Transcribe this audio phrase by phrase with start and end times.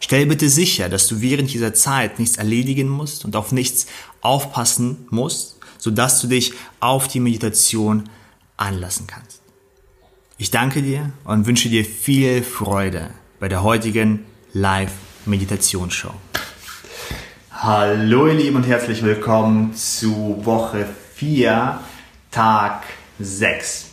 [0.00, 3.86] Stell bitte sicher, dass du während dieser Zeit nichts erledigen musst und auf nichts
[4.20, 8.08] aufpassen musst, sodass du dich auf die Meditation
[8.56, 9.40] anlassen kannst.
[10.36, 16.12] Ich danke dir und wünsche dir viel Freude bei der heutigen Live-Meditationsshow.
[17.50, 21.80] Hallo ihr Lieben und herzlich willkommen zu Woche 4,
[22.30, 22.82] Tag
[23.20, 23.86] 6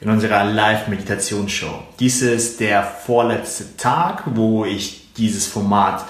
[0.00, 1.82] in unserer Live-Meditationsshow.
[2.00, 6.04] Dies ist der vorletzte Tag, wo ich dieses Format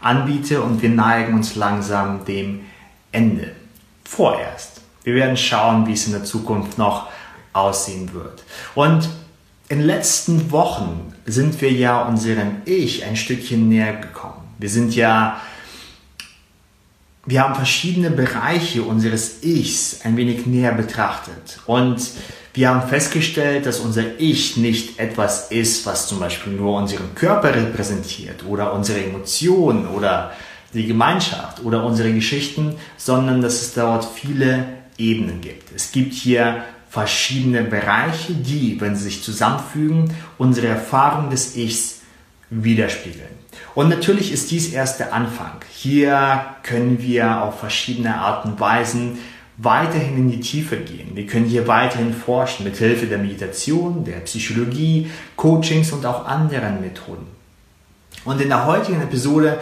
[0.00, 2.60] anbiete und wir neigen uns langsam dem
[3.12, 3.52] Ende.
[4.04, 4.80] Vorerst.
[5.04, 7.08] Wir werden schauen, wie es in der Zukunft noch
[7.52, 8.42] aussehen wird.
[8.74, 9.08] Und
[9.68, 14.54] in den letzten Wochen sind wir ja unserem Ich ein Stückchen näher gekommen.
[14.58, 15.40] Wir sind ja,
[17.28, 21.60] wir haben verschiedene Bereiche unseres Ichs ein wenig näher betrachtet.
[21.66, 22.00] Und
[22.54, 27.54] wir haben festgestellt, dass unser Ich nicht etwas ist, was zum Beispiel nur unseren Körper
[27.54, 30.32] repräsentiert oder unsere Emotionen oder
[30.72, 34.64] die Gemeinschaft oder unsere Geschichten, sondern dass es dort viele
[34.96, 35.70] Ebenen gibt.
[35.76, 42.00] Es gibt hier verschiedene Bereiche, die, wenn sie sich zusammenfügen, unsere Erfahrung des Ichs
[42.48, 43.37] widerspiegeln.
[43.74, 45.60] Und natürlich ist dies erst der Anfang.
[45.70, 49.18] Hier können wir auf verschiedene Arten und Weisen
[49.56, 51.16] weiterhin in die Tiefe gehen.
[51.16, 56.80] Wir können hier weiterhin forschen mit Hilfe der Meditation, der Psychologie, Coachings und auch anderen
[56.80, 57.26] Methoden.
[58.24, 59.60] Und in der heutigen Episode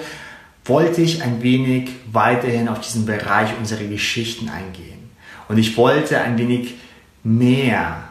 [0.65, 5.11] wollte ich ein wenig weiterhin auf diesen Bereich unserer Geschichten eingehen.
[5.49, 6.75] Und ich wollte ein wenig
[7.23, 8.09] mehr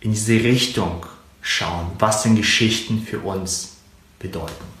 [0.00, 1.06] in diese Richtung
[1.40, 3.76] schauen, was denn Geschichten für uns
[4.18, 4.77] bedeuten.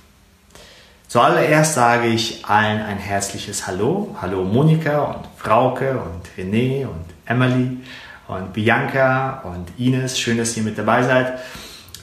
[1.08, 4.14] Zuallererst sage ich allen ein herzliches Hallo.
[4.20, 7.78] Hallo Monika und Frauke und René und Emily
[8.26, 10.20] und Bianca und Ines.
[10.20, 11.38] Schön, dass ihr mit dabei seid.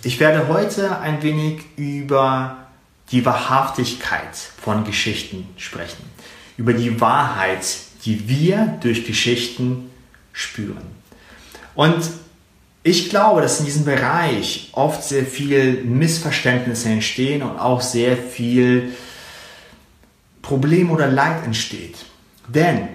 [0.01, 2.57] Ich werde heute ein wenig über
[3.11, 6.03] die Wahrhaftigkeit von Geschichten sprechen.
[6.57, 7.63] Über die Wahrheit,
[8.05, 9.91] die wir durch Geschichten
[10.33, 10.81] spüren.
[11.75, 12.09] Und
[12.87, 18.93] ich glaube, dass in diesem Bereich oft sehr viel Missverständnisse entstehen und auch sehr viel
[20.43, 22.05] Problem oder Leid entsteht.
[22.47, 22.89] Denn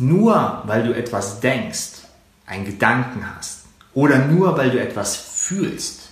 [0.00, 1.90] nur weil du etwas denkst,
[2.44, 6.08] einen Gedanken hast oder nur weil du etwas fühlst,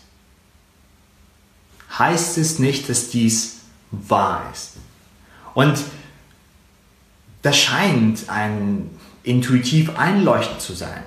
[1.99, 4.75] heißt es nicht, dass dies wahr ist.
[5.55, 5.77] Und
[7.43, 8.91] das scheint ein
[9.25, 11.03] intuitiv einleuchtend zu sein.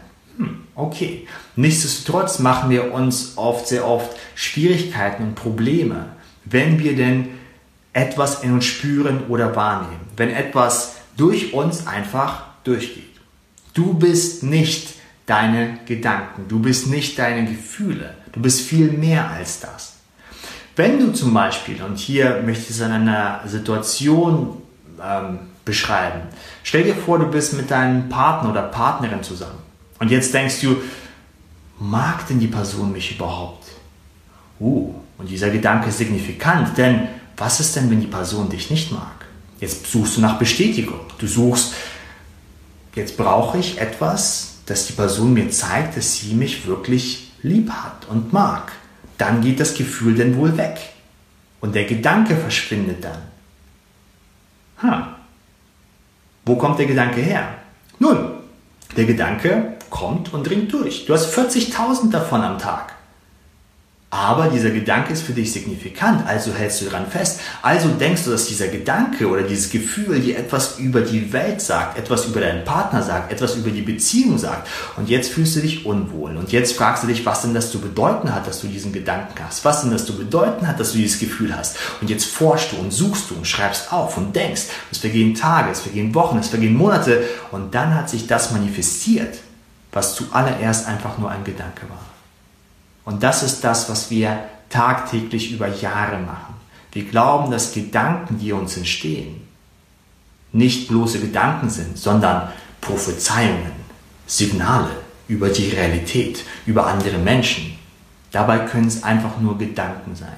[0.75, 1.25] Okay.
[1.55, 6.09] Nichtsdestotrotz machen wir uns oft, sehr oft Schwierigkeiten und Probleme,
[6.43, 7.29] wenn wir denn
[7.93, 10.01] etwas in uns spüren oder wahrnehmen.
[10.17, 13.03] Wenn etwas durch uns einfach durchgeht.
[13.73, 19.61] Du bist nicht deine Gedanken, du bist nicht deine Gefühle, du bist viel mehr als
[19.61, 19.93] das.
[20.75, 24.61] Wenn du zum Beispiel, und hier möchte ich es an einer Situation
[25.01, 26.21] ähm, beschreiben,
[26.63, 29.64] stell dir vor, du bist mit deinem Partner oder Partnerin zusammen
[29.99, 30.77] und jetzt denkst du,
[31.79, 33.65] mag denn die Person mich überhaupt?
[34.59, 37.07] Uh, und dieser Gedanke ist signifikant, denn
[37.37, 39.25] was ist denn, wenn die Person dich nicht mag?
[39.59, 40.99] Jetzt suchst du nach Bestätigung.
[41.17, 41.73] Du suchst,
[42.93, 48.07] jetzt brauche ich etwas, dass die Person mir zeigt, dass sie mich wirklich lieb hat
[48.09, 48.71] und mag.
[49.17, 50.77] Dann geht das Gefühl denn wohl weg.
[51.61, 53.21] Und der Gedanke verschwindet dann.
[54.81, 55.15] Ha.
[56.45, 57.55] Wo kommt der Gedanke her?
[57.99, 58.17] Nun,
[58.95, 61.05] der Gedanke kommt und dringt durch.
[61.05, 62.95] Du hast 40.000 davon am Tag.
[64.11, 67.41] Aber dieser Gedanke ist für dich signifikant, also hältst du daran fest.
[67.61, 71.97] Also denkst du, dass dieser Gedanke oder dieses Gefühl dir etwas über die Welt sagt,
[71.97, 74.69] etwas über deinen Partner sagt, etwas über die Beziehung sagt.
[74.95, 76.37] Und jetzt fühlst du dich unwohl.
[76.37, 79.33] Und jetzt fragst du dich, was denn das zu bedeuten hat, dass du diesen Gedanken
[79.45, 79.65] hast.
[79.65, 81.75] Was denn das zu bedeuten hat, dass du dieses Gefühl hast.
[81.99, 84.63] Und jetzt forschst du und suchst du und schreibst auf und denkst.
[84.91, 87.23] Es vergehen Tage, es vergehen Wochen, es vergehen Monate.
[87.51, 89.39] Und dann hat sich das manifestiert,
[89.95, 92.05] was zuallererst einfach nur ein Gedanke war.
[93.05, 94.39] Und das ist das, was wir
[94.69, 96.53] tagtäglich über Jahre machen.
[96.91, 99.47] Wir glauben, dass Gedanken, die uns entstehen,
[100.51, 102.49] nicht bloße Gedanken sind, sondern
[102.81, 103.71] Prophezeiungen,
[104.27, 104.91] Signale
[105.27, 107.77] über die Realität, über andere Menschen.
[108.31, 110.35] Dabei können es einfach nur Gedanken sein.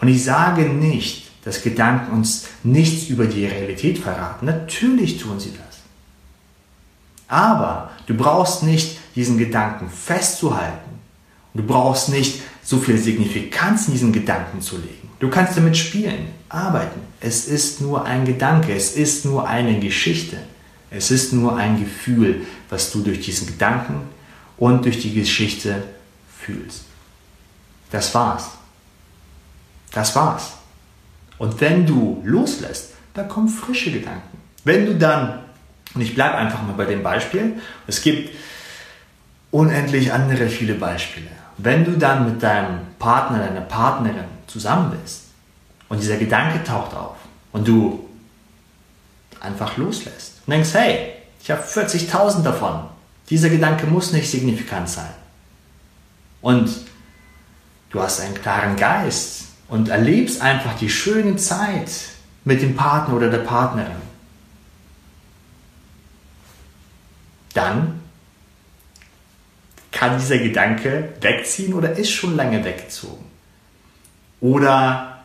[0.00, 4.46] Und ich sage nicht, dass Gedanken uns nichts über die Realität verraten.
[4.46, 5.67] Natürlich tun sie das.
[7.28, 10.98] Aber du brauchst nicht diesen Gedanken festzuhalten.
[11.54, 15.10] Du brauchst nicht so viel Signifikanz in diesen Gedanken zu legen.
[15.18, 17.00] Du kannst damit spielen, arbeiten.
[17.20, 20.38] Es ist nur ein Gedanke, es ist nur eine Geschichte.
[20.90, 24.02] Es ist nur ein Gefühl, was du durch diesen Gedanken
[24.56, 25.82] und durch die Geschichte
[26.38, 26.84] fühlst.
[27.90, 28.50] Das war's.
[29.92, 30.52] Das war's.
[31.38, 34.38] Und wenn du loslässt, dann kommen frische Gedanken.
[34.64, 35.40] Wenn du dann,
[35.98, 37.54] und ich bleibe einfach mal bei dem Beispiel,
[37.88, 38.32] es gibt
[39.50, 41.26] unendlich andere viele Beispiele.
[41.56, 45.24] Wenn du dann mit deinem Partner, deiner Partnerin zusammen bist
[45.88, 47.16] und dieser Gedanke taucht auf
[47.50, 48.08] und du
[49.40, 52.84] einfach loslässt und denkst, hey, ich habe 40.000 davon.
[53.28, 55.10] Dieser Gedanke muss nicht signifikant sein.
[56.42, 56.70] Und
[57.90, 61.90] du hast einen klaren Geist und erlebst einfach die schöne Zeit
[62.44, 64.07] mit dem Partner oder der Partnerin.
[67.54, 68.00] Dann
[69.90, 73.24] kann dieser Gedanke wegziehen oder ist schon lange weggezogen.
[74.40, 75.18] Oder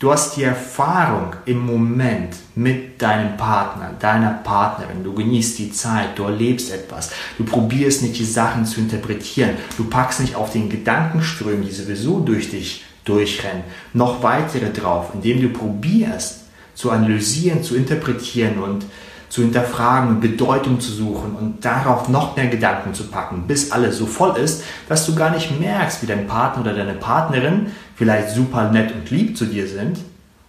[0.00, 5.04] Du hast die Erfahrung im Moment mit deinem Partner, deiner Partnerin.
[5.04, 7.10] Du genießt die Zeit, du erlebst etwas.
[7.36, 9.58] Du probierst nicht die Sachen zu interpretieren.
[9.76, 13.62] Du packst nicht auf den Gedankenströmen, die sowieso durch dich durchrennen,
[13.92, 18.86] noch weitere drauf, indem du probierst zu analysieren, zu interpretieren und
[19.30, 24.06] zu hinterfragen Bedeutung zu suchen und darauf noch mehr Gedanken zu packen, bis alles so
[24.06, 28.70] voll ist, dass du gar nicht merkst, wie dein Partner oder deine Partnerin vielleicht super
[28.70, 29.98] nett und lieb zu dir sind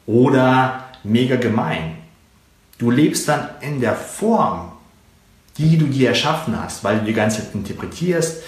[0.07, 1.98] oder mega gemein.
[2.80, 4.72] Du lebst dann in der Form,
[5.60, 8.42] die du dir erschaffen hast, weil du die ganze Zeit interpretierst,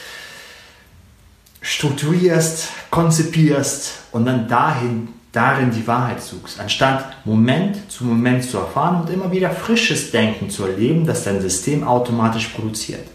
[1.61, 9.01] strukturierst, konzipierst und dann dahin darin die Wahrheit suchst, anstatt Moment zu Moment zu erfahren
[9.01, 13.07] und immer wieder frisches Denken zu erleben, das dein System automatisch produziert.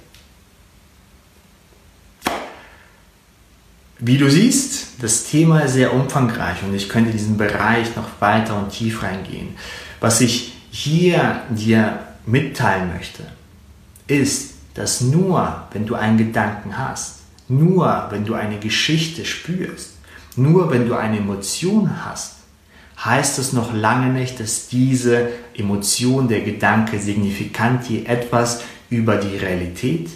[4.00, 8.56] Wie du siehst, das Thema ist sehr umfangreich und ich könnte diesen Bereich noch weiter
[8.56, 9.56] und tief reingehen.
[10.00, 13.24] Was ich hier dir mitteilen möchte,
[14.06, 19.97] ist, dass nur wenn du einen Gedanken hast, nur wenn du eine Geschichte spürst,
[20.38, 22.36] nur wenn du eine Emotion hast,
[23.04, 29.36] heißt es noch lange nicht, dass diese Emotion, der Gedanke signifikant dir etwas über die
[29.36, 30.08] Realität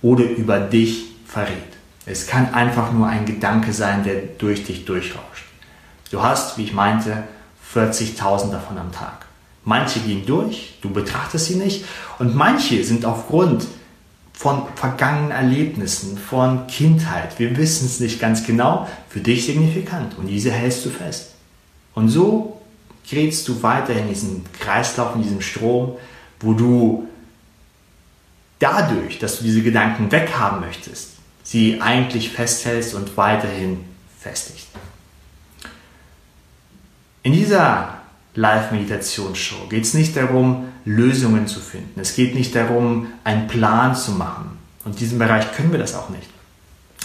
[0.00, 1.56] oder über dich verrät.
[2.06, 5.44] Es kann einfach nur ein Gedanke sein, der durch dich durchrauscht.
[6.10, 7.24] Du hast, wie ich meinte,
[7.74, 9.26] 40.000 davon am Tag.
[9.64, 11.84] Manche gehen durch, du betrachtest sie nicht
[12.18, 13.66] und manche sind aufgrund
[14.38, 17.40] von vergangenen Erlebnissen, von Kindheit.
[17.40, 21.32] Wir wissen es nicht ganz genau, für dich signifikant und diese hältst du fest.
[21.92, 22.60] Und so
[23.10, 25.96] gerätst du weiter in diesen Kreislauf, in diesem Strom,
[26.38, 27.08] wo du
[28.60, 33.80] dadurch, dass du diese Gedanken weghaben möchtest, sie eigentlich festhältst und weiterhin
[34.20, 34.68] festigst.
[37.24, 37.97] In dieser
[38.38, 41.98] Live-Meditationsshow geht es nicht darum, Lösungen zu finden.
[41.98, 44.58] Es geht nicht darum, einen Plan zu machen.
[44.84, 46.28] Und in diesem Bereich können wir das auch nicht.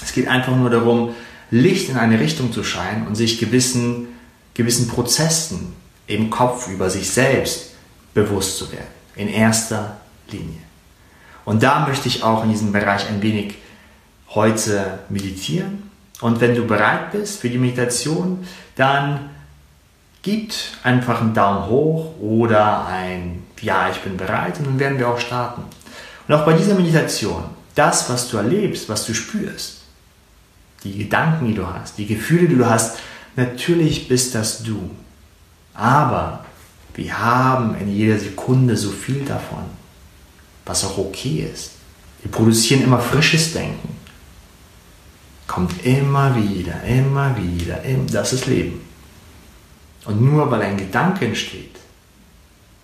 [0.03, 1.15] Es geht einfach nur darum,
[1.50, 4.09] Licht in eine Richtung zu scheinen und sich gewissen,
[4.53, 5.74] gewissen Prozessen
[6.06, 7.74] im Kopf über sich selbst
[8.13, 8.88] bewusst zu werden.
[9.15, 9.98] In erster
[10.29, 10.60] Linie.
[11.46, 13.55] Und da möchte ich auch in diesem Bereich ein wenig
[14.29, 15.89] heute meditieren.
[16.22, 19.31] Und wenn du bereit bist für die Meditation, dann
[20.24, 25.08] gibt einfach einen Daumen hoch oder ein Ja, ich bin bereit und dann werden wir
[25.08, 25.63] auch starten.
[26.27, 27.44] Und auch bei dieser Meditation,
[27.75, 29.82] das, was du erlebst, was du spürst,
[30.84, 32.98] die Gedanken, die du hast, die Gefühle, die du hast,
[33.36, 34.89] natürlich bist das du.
[35.74, 36.46] Aber
[36.94, 39.63] wir haben in jeder Sekunde so viel davon,
[40.65, 41.72] was auch okay ist.
[42.22, 43.98] Wir produzieren immer frisches Denken.
[45.48, 47.80] Kommt immer wieder, immer wieder,
[48.12, 48.92] das ist Leben.
[50.05, 51.75] Und nur weil ein Gedanke entsteht,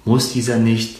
[0.06, 1.00] muss dieser nicht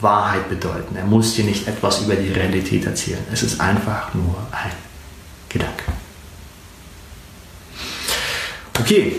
[0.00, 0.96] Wahrheit bedeuten.
[0.96, 3.24] Er muss dir nicht etwas über die Realität erzählen.
[3.32, 4.72] Es ist einfach nur ein
[5.48, 5.84] Gedanke.
[8.78, 9.16] Okay,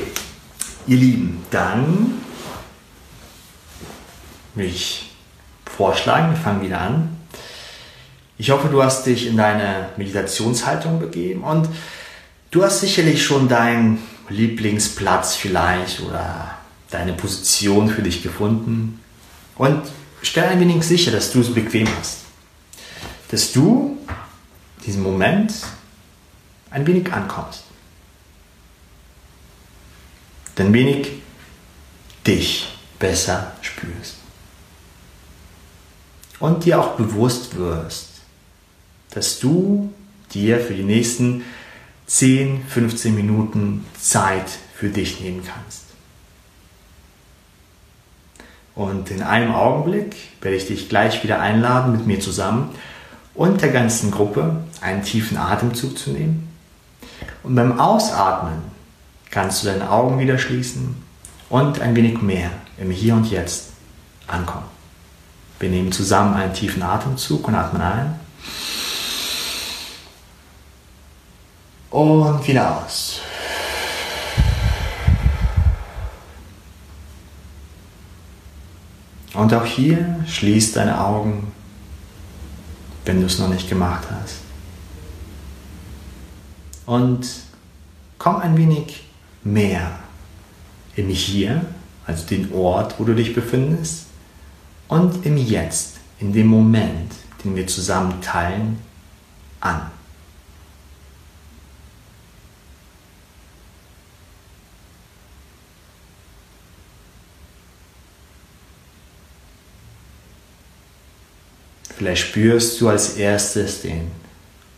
[0.85, 2.21] ihr Lieben, dann
[4.53, 5.11] will ich
[5.65, 7.17] vorschlagen, wir fangen wieder an.
[8.37, 11.69] Ich hoffe, du hast dich in deine Meditationshaltung begeben und
[12.51, 13.99] du hast sicherlich schon dein
[14.29, 16.57] Lieblingsplatz vielleicht oder
[16.89, 19.01] deine Position für dich gefunden.
[19.55, 19.81] Und
[20.21, 22.19] stell ein wenig sicher, dass du es bequem hast.
[23.31, 23.97] Dass du
[24.85, 25.53] diesen Moment
[26.69, 27.65] ein wenig ankommst.
[30.57, 31.11] denn wenig
[32.25, 32.67] dich
[32.99, 34.15] besser spürst.
[36.39, 38.09] Und dir auch bewusst wirst,
[39.11, 39.93] dass du
[40.33, 41.43] dir für die nächsten
[42.07, 45.85] 10, 15 Minuten Zeit für dich nehmen kannst.
[48.75, 52.69] Und in einem Augenblick werde ich dich gleich wieder einladen, mit mir zusammen
[53.33, 56.49] und der ganzen Gruppe einen tiefen Atemzug zu nehmen.
[57.43, 58.61] Und beim Ausatmen
[59.31, 60.95] kannst du deine Augen wieder schließen
[61.49, 63.69] und ein wenig mehr im Hier und Jetzt
[64.27, 64.65] ankommen.
[65.59, 68.19] Wir nehmen zusammen einen tiefen Atemzug und atmen ein.
[71.95, 73.21] Und wieder aus.
[79.33, 81.53] Und auch hier schließ deine Augen,
[83.05, 84.39] wenn du es noch nicht gemacht hast.
[86.85, 87.25] Und
[88.17, 89.05] komm ein wenig
[89.45, 89.89] mehr
[90.97, 91.65] im Hier,
[92.05, 94.07] also den Ort, wo du dich befindest,
[94.89, 97.13] und im Jetzt, in dem Moment,
[97.45, 98.79] den wir zusammen teilen,
[99.61, 99.94] an.
[111.97, 114.11] Vielleicht spürst du als erstes den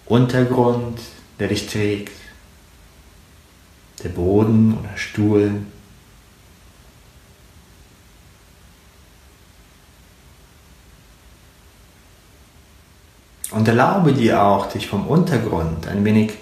[0.06, 1.00] Untergrund,
[1.40, 2.14] der dich trägt,
[4.04, 5.62] der Boden oder Stuhl.
[13.50, 16.34] Und erlaube dir auch, dich vom Untergrund ein wenig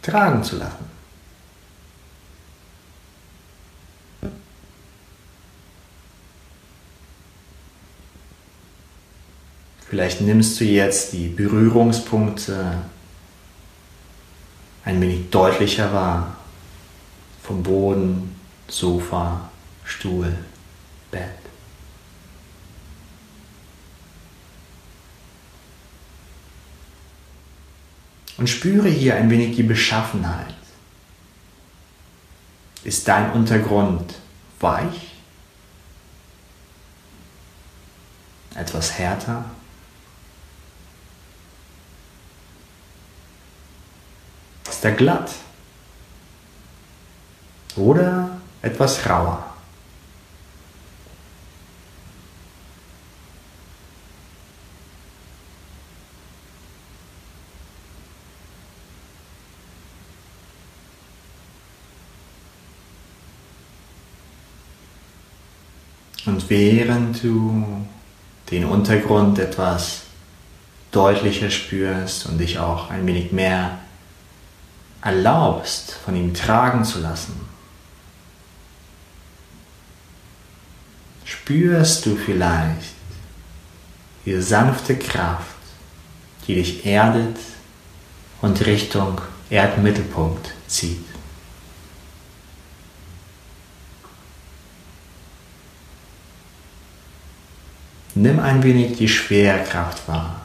[0.00, 0.95] tragen zu lassen.
[9.96, 12.82] Vielleicht nimmst du jetzt die Berührungspunkte
[14.84, 16.36] ein wenig deutlicher wahr.
[17.42, 18.38] Vom Boden,
[18.68, 19.50] Sofa,
[19.84, 20.36] Stuhl,
[21.10, 21.30] Bett.
[28.36, 30.54] Und spüre hier ein wenig die Beschaffenheit.
[32.84, 34.12] Ist dein Untergrund
[34.60, 35.12] weich?
[38.54, 39.46] Etwas härter?
[44.86, 45.30] Er glatt?
[47.76, 49.42] Oder etwas rauer?
[66.24, 67.86] Und während du
[68.50, 70.02] den Untergrund etwas
[70.90, 73.78] deutlicher spürst und dich auch ein wenig mehr
[75.02, 77.40] erlaubst, von ihm tragen zu lassen,
[81.24, 82.94] spürst du vielleicht
[84.24, 85.56] die sanfte Kraft,
[86.46, 87.36] die dich erdet
[88.42, 91.04] und Richtung Erdmittelpunkt zieht.
[98.14, 100.40] Nimm ein wenig die Schwerkraft wahr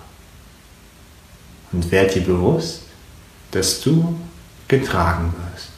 [1.71, 2.81] und werd dir bewusst,
[3.51, 4.19] dass du
[4.71, 5.70] getragen wirst.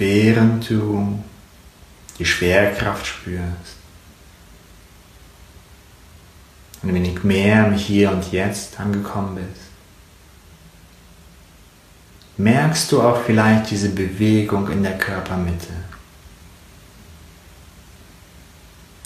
[0.00, 1.22] Du
[2.18, 3.76] die Schwerkraft spürst,
[6.82, 9.66] ein wenig mehr im Hier und Jetzt angekommen bist,
[12.38, 15.74] merkst du auch vielleicht diese Bewegung in der Körpermitte.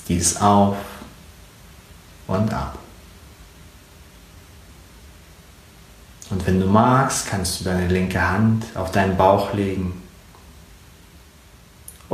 [0.06, 0.76] Dieses Auf
[2.28, 2.78] und Ab.
[6.30, 10.03] Und wenn du magst, kannst du deine linke Hand auf deinen Bauch legen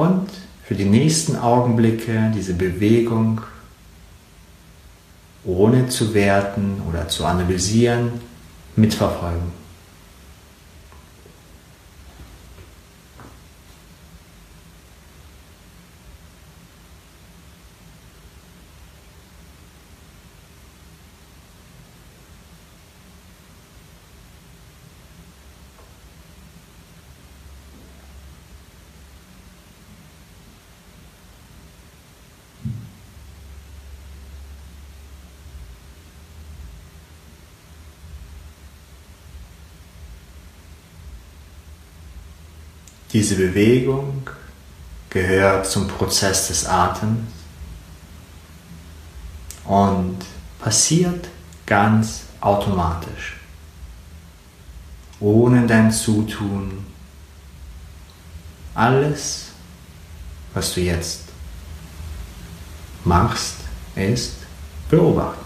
[0.01, 0.29] und
[0.65, 3.43] für die nächsten Augenblicke diese Bewegung
[5.45, 8.13] ohne zu werten oder zu analysieren
[8.77, 9.53] mitverfolgen.
[43.13, 44.29] Diese Bewegung
[45.09, 47.29] gehört zum Prozess des Atems
[49.65, 50.19] und
[50.61, 51.29] passiert
[51.67, 53.37] ganz automatisch,
[55.19, 56.87] ohne dein Zutun.
[58.75, 59.49] Alles,
[60.55, 61.23] was du jetzt
[63.05, 63.57] machst,
[63.97, 64.35] ist
[64.89, 65.40] beobachten.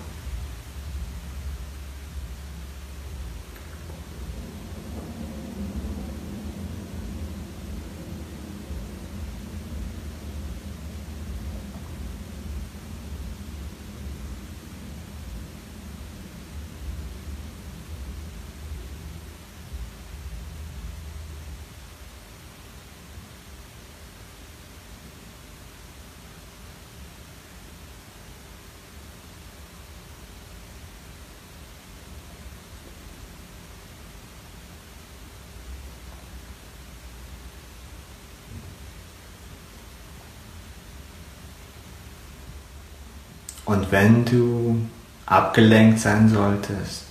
[43.65, 44.87] Und wenn du
[45.27, 47.05] abgelenkt sein solltest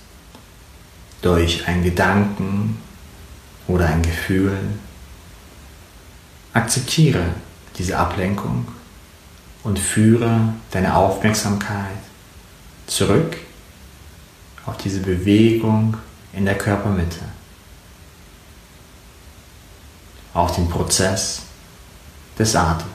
[1.22, 2.78] durch einen Gedanken
[3.66, 4.56] oder ein Gefühl,
[6.52, 7.24] akzeptiere
[7.76, 8.68] diese Ablenkung
[9.64, 11.98] und führe deine Aufmerksamkeit
[12.86, 13.36] zurück
[14.66, 15.96] auf diese Bewegung
[16.32, 17.20] in der Körpermitte,
[20.32, 21.42] auf den Prozess
[22.38, 22.93] des Atems.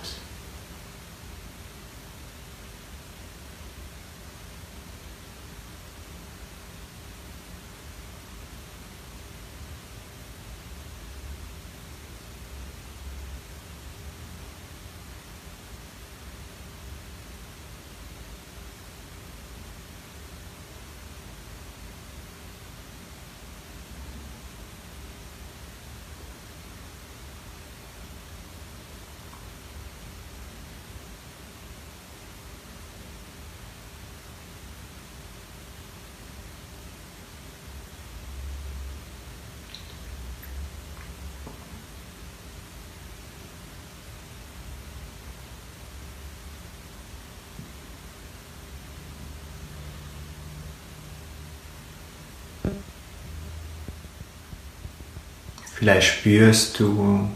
[55.79, 57.29] Vielleicht spürst du,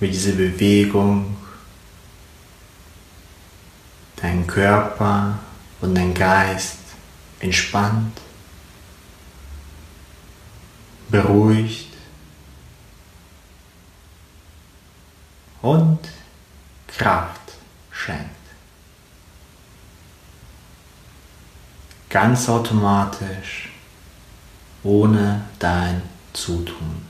[0.00, 1.36] wie diese Bewegung
[4.16, 5.38] deinen Körper
[5.82, 6.78] und deinen Geist
[7.38, 8.18] entspannt,
[11.10, 11.92] beruhigt
[15.60, 15.98] und
[16.88, 17.52] Kraft
[17.90, 18.30] schenkt.
[22.08, 23.68] Ganz automatisch,
[24.82, 26.00] ohne dein
[26.32, 27.05] Zutun.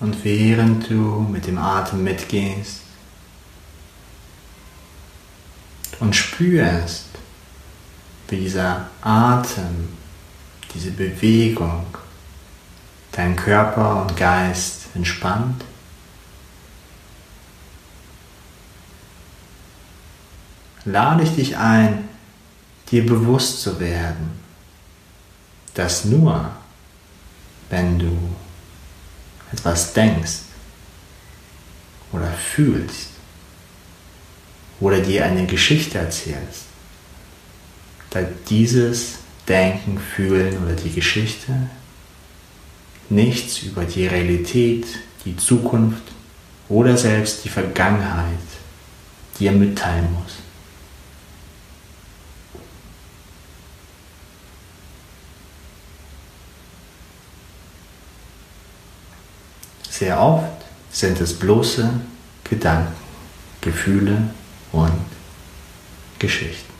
[0.00, 2.80] Und während du mit dem Atem mitgehst
[6.00, 7.06] und spürst,
[8.28, 9.90] wie dieser Atem,
[10.74, 11.84] diese Bewegung
[13.12, 15.64] deinen Körper und Geist entspannt,
[20.86, 22.08] lade ich dich ein,
[22.90, 24.30] dir bewusst zu werden,
[25.74, 26.50] dass nur
[27.68, 28.29] wenn du
[29.52, 30.40] etwas denkst
[32.12, 33.08] oder fühlst
[34.80, 36.64] oder dir eine Geschichte erzählst,
[38.10, 41.52] da dieses Denken, Fühlen oder die Geschichte
[43.08, 44.86] nichts über die Realität,
[45.24, 46.02] die Zukunft
[46.68, 48.38] oder selbst die Vergangenheit
[49.38, 50.39] dir mitteilen muss.
[60.00, 61.90] Sehr oft sind es bloße
[62.48, 62.94] Gedanken,
[63.60, 64.30] Gefühle
[64.72, 65.04] und
[66.18, 66.72] Geschichten.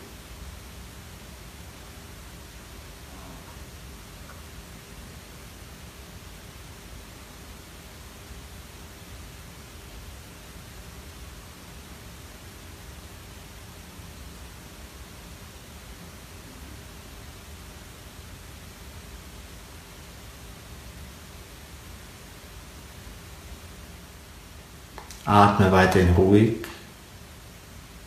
[25.24, 26.56] Atme weiterhin ruhig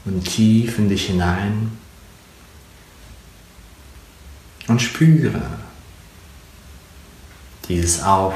[0.06, 1.78] und tief in dich hinein
[4.68, 5.42] und spüre
[7.68, 8.36] dieses Auf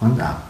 [0.00, 0.47] und Ab.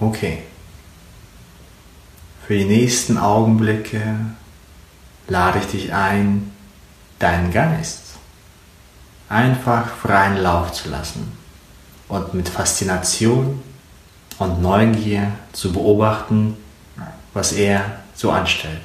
[0.00, 0.42] Okay.
[2.46, 4.16] Für die nächsten Augenblicke
[5.26, 6.52] lade ich dich ein,
[7.18, 8.08] deinen Geist
[9.28, 11.36] einfach freien Lauf zu lassen
[12.08, 13.62] und mit Faszination
[14.38, 16.56] und Neugier zu beobachten,
[17.34, 18.82] was er so anstellt.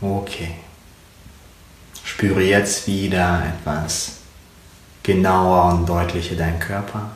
[0.00, 0.54] Okay.
[2.04, 4.18] Spüre jetzt wieder etwas
[5.02, 7.10] genauer und deutlicher deinen Körper.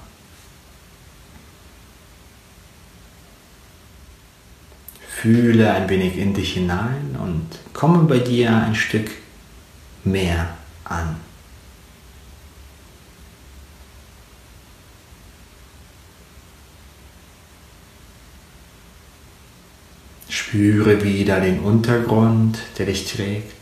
[5.09, 9.11] Fühle ein wenig in dich hinein und komme bei dir ein Stück
[10.03, 10.49] mehr
[10.85, 11.17] an.
[20.53, 23.57] Spüre wieder den Untergrund, der dich trägt.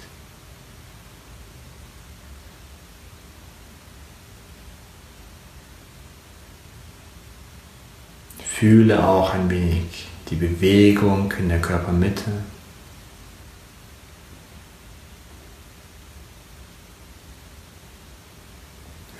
[8.44, 12.42] Fühle auch ein wenig die Bewegung in der Körpermitte.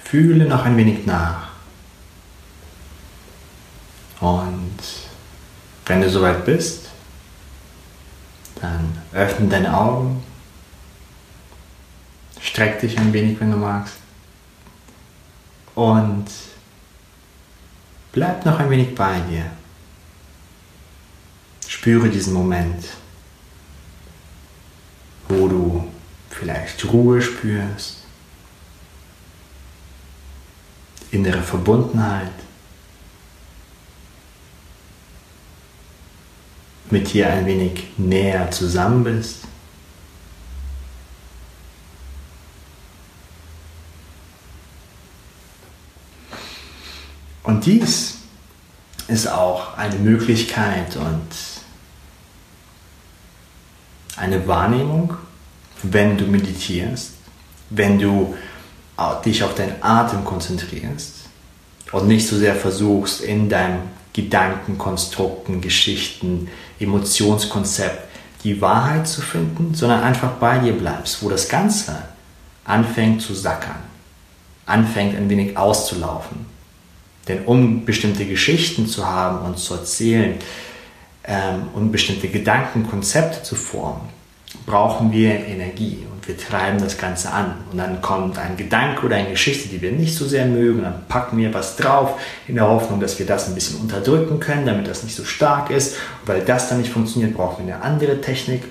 [0.03, 1.51] Fühle noch ein wenig nach.
[4.19, 4.77] Und
[5.87, 6.90] wenn du soweit bist,
[9.21, 10.23] öffne deine Augen.
[12.41, 13.97] Streck dich ein wenig, wenn du magst.
[15.75, 16.27] Und
[18.13, 19.45] bleib noch ein wenig bei dir.
[21.69, 22.85] Spüre diesen Moment,
[25.29, 25.89] wo du
[26.29, 27.99] vielleicht Ruhe spürst,
[31.11, 32.33] innere Verbundenheit.
[36.93, 39.37] Mit dir ein wenig näher zusammen bist.
[47.43, 48.19] Und dies
[49.09, 51.27] ist auch eine Möglichkeit und
[54.17, 55.15] eine Wahrnehmung,
[55.83, 57.13] wenn du meditierst,
[57.71, 58.35] wenn du
[59.25, 61.15] dich auf deinen Atem konzentrierst
[61.93, 63.81] und nicht so sehr versuchst, in deinem
[64.13, 68.09] Gedankenkonstrukten, Geschichten, Emotionskonzept
[68.43, 72.03] die Wahrheit zu finden, sondern einfach bei dir bleibst, wo das Ganze
[72.65, 73.81] anfängt zu sackern,
[74.67, 76.47] anfängt ein wenig auszulaufen.
[77.29, 80.37] Denn um bestimmte Geschichten zu haben und zu erzählen,
[81.25, 84.09] ähm, um bestimmte Gedankenkonzepte zu formen,
[84.67, 87.55] brauchen wir Energie und wir treiben das Ganze an.
[87.73, 91.07] Und dann kommt ein Gedanke oder eine Geschichte, die wir nicht so sehr mögen, dann
[91.09, 94.87] packen wir was drauf in der Hoffnung, dass wir das ein bisschen unterdrücken können, damit
[94.87, 95.97] das nicht so stark ist.
[96.21, 98.63] Und weil das dann nicht funktioniert, brauchen wir eine andere Technik.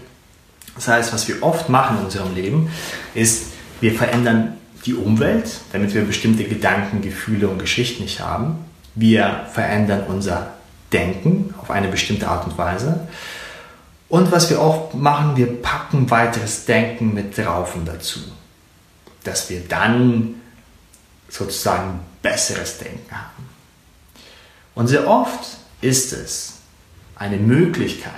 [0.75, 2.69] Das heißt, was wir oft machen in unserem Leben,
[3.13, 3.47] ist,
[3.81, 4.53] wir verändern
[4.85, 8.59] die Umwelt, damit wir bestimmte Gedanken, Gefühle und Geschichten nicht haben.
[8.95, 10.51] Wir verändern unser
[10.93, 13.07] Denken auf eine bestimmte Art und Weise.
[14.09, 18.19] Und was wir auch machen, wir packen weiteres Denken mit drauf und dazu,
[19.23, 20.35] dass wir dann
[21.29, 23.49] sozusagen besseres Denken haben.
[24.73, 26.53] Und sehr oft ist es
[27.15, 28.11] eine Möglichkeit,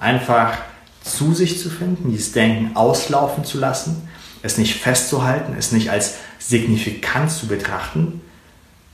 [0.00, 0.58] einfach
[1.04, 4.08] zu sich zu finden, dieses Denken auslaufen zu lassen,
[4.42, 8.20] es nicht festzuhalten, es nicht als signifikant zu betrachten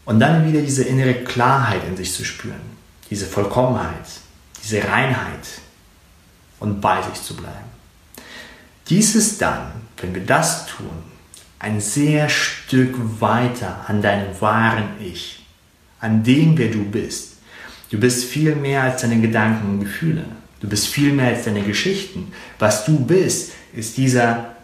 [0.05, 2.61] und dann wieder diese innere Klarheit in sich zu spüren,
[3.09, 4.07] diese Vollkommenheit,
[4.63, 5.47] diese Reinheit,
[6.61, 7.69] und bei sich zu bleiben.
[8.89, 10.91] Dies ist dann, wenn wir das tun,
[11.59, 15.45] ein sehr Stück weiter an deinem wahren Ich,
[16.01, 17.37] an dem, wer du bist.
[17.91, 20.25] Du bist viel mehr als deine Gedanken und Gefühle.
[20.61, 22.33] Du bist viel mehr als deine Geschichten.
[22.59, 24.55] Was du bist, ist dieser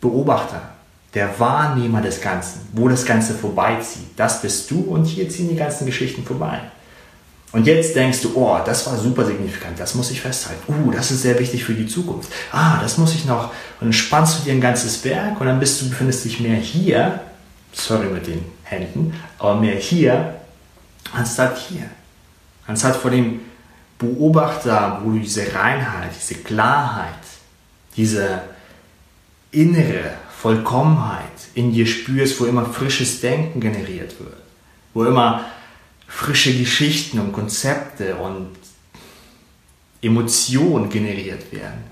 [0.00, 0.70] Beobachter,
[1.14, 4.08] der Wahrnehmer des Ganzen, wo das Ganze vorbeizieht.
[4.16, 6.60] Das bist du und hier ziehen die ganzen Geschichten vorbei.
[7.52, 10.72] Und jetzt denkst du, oh, das war super signifikant, das muss ich festhalten.
[10.72, 12.30] Uh, das ist sehr wichtig für die Zukunft.
[12.52, 13.44] Ah, das muss ich noch.
[13.80, 16.56] Und dann spannst du dir ein ganzes Werk und dann bist du, befindest dich mehr
[16.56, 17.20] hier,
[17.72, 20.34] sorry mit den Händen, aber mehr hier,
[21.12, 21.86] anstatt hier.
[22.68, 23.40] Anstatt vor dem
[23.98, 27.08] Beobachter, wo du diese Reinheit, diese Klarheit,
[27.96, 28.42] diese
[29.50, 34.36] innere Vollkommenheit in dir spürst, wo immer frisches Denken generiert wird,
[34.94, 35.44] wo immer
[36.10, 38.50] frische Geschichten und Konzepte und
[40.02, 41.84] Emotionen generiert werden,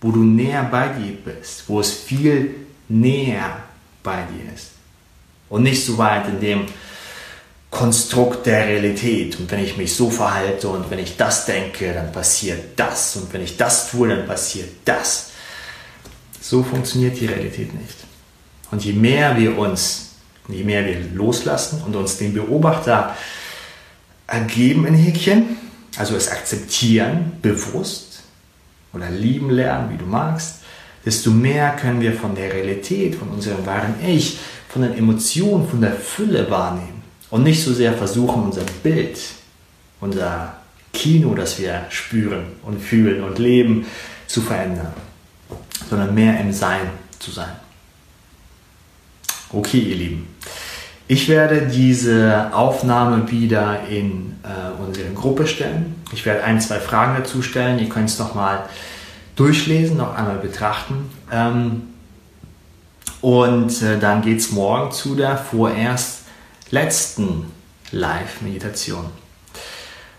[0.00, 2.54] wo du näher bei dir bist, wo es viel
[2.88, 3.62] näher
[4.02, 4.70] bei dir ist
[5.48, 6.66] und nicht so weit in dem
[7.70, 9.38] Konstrukt der Realität.
[9.38, 13.16] Und wenn ich mich so verhalte und wenn ich das denke, dann passiert das.
[13.16, 15.30] Und wenn ich das tue, dann passiert das.
[16.40, 17.96] So funktioniert die Realität nicht.
[18.70, 20.10] Und je mehr wir uns,
[20.48, 23.16] je mehr wir loslassen und uns den Beobachter
[24.32, 25.56] ergeben in Häkchen,
[25.96, 28.22] also es akzeptieren, bewusst
[28.92, 30.60] oder lieben lernen, wie du magst,
[31.04, 35.80] desto mehr können wir von der Realität, von unserem wahren Ich, von den Emotionen, von
[35.80, 39.18] der Fülle wahrnehmen und nicht so sehr versuchen, unser Bild,
[40.00, 40.54] unser
[40.92, 43.86] Kino, das wir spüren und fühlen und leben,
[44.26, 44.92] zu verändern,
[45.90, 47.54] sondern mehr im Sein zu sein.
[49.50, 50.28] Okay, ihr Lieben.
[51.08, 56.02] Ich werde diese Aufnahme wieder in äh, unsere Gruppe stellen.
[56.12, 57.78] Ich werde ein, zwei Fragen dazu stellen.
[57.78, 58.64] Ihr könnt es nochmal
[59.36, 61.10] durchlesen, noch einmal betrachten.
[61.30, 61.82] Ähm,
[63.20, 66.22] und äh, dann geht es morgen zu der vorerst
[66.70, 67.46] letzten
[67.90, 69.06] Live-Meditation.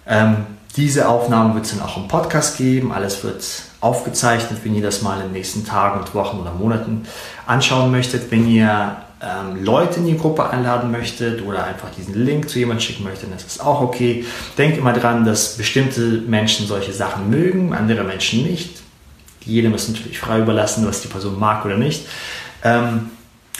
[0.07, 2.91] Ähm, diese Aufnahme wird es dann auch im Podcast geben.
[2.91, 3.45] Alles wird
[3.79, 7.05] aufgezeichnet, wenn ihr das mal in den nächsten Tagen und Wochen oder Monaten
[7.45, 8.31] anschauen möchtet.
[8.31, 12.85] Wenn ihr ähm, Leute in die Gruppe einladen möchtet oder einfach diesen Link zu jemandem
[12.85, 14.25] schicken möchtet, dann ist das auch okay.
[14.57, 18.81] Denkt immer dran, dass bestimmte Menschen solche Sachen mögen, andere Menschen nicht.
[19.45, 22.05] Jedem ist natürlich frei überlassen, was die Person mag oder nicht.
[22.63, 23.11] Ähm,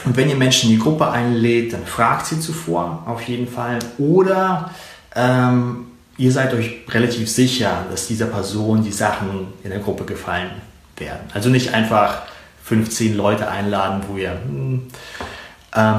[0.06, 3.80] und wenn ihr Menschen in die Gruppe einlädt, dann fragt sie zuvor auf jeden Fall.
[3.97, 4.71] Oder
[5.15, 5.86] ähm,
[6.17, 10.52] ihr seid euch relativ sicher, dass dieser Person die Sachen in der Gruppe gefallen
[10.97, 11.21] werden.
[11.34, 12.23] Also nicht einfach
[12.65, 14.82] 15 Leute einladen, wo ihr hm, ähm,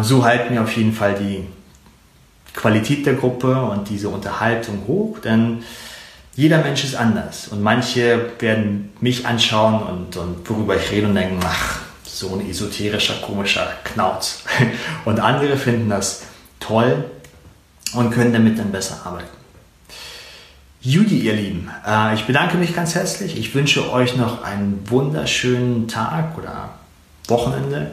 [0.02, 1.44] so halten wir auf jeden Fall die
[2.54, 5.64] Qualität der Gruppe und diese Unterhaltung hoch, denn
[6.36, 11.14] jeder Mensch ist anders und manche werden mich anschauen und, und worüber ich rede und
[11.14, 14.44] denken, ach, so ein esoterischer, komischer Knauz.
[15.04, 16.22] Und andere finden das
[16.60, 17.04] toll
[17.92, 19.28] und können damit dann besser arbeiten.
[20.80, 23.36] Judy, ihr Lieben, äh, ich bedanke mich ganz herzlich.
[23.36, 26.70] Ich wünsche euch noch einen wunderschönen Tag oder
[27.26, 27.92] Wochenende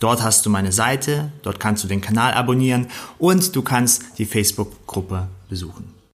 [0.00, 4.24] Dort hast du meine Seite, dort kannst du den Kanal abonnieren und du kannst die
[4.24, 5.99] Facebook-Gruppe besuchen.